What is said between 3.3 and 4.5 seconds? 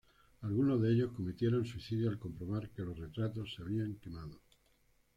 se habían quemado.